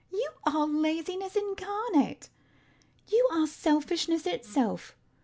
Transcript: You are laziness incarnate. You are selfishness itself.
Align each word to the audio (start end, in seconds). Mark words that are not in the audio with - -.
You 0.11 0.31
are 0.47 0.65
laziness 0.65 1.35
incarnate. 1.35 2.29
You 3.09 3.29
are 3.31 3.45
selfishness 3.45 4.25
itself. 4.25 4.95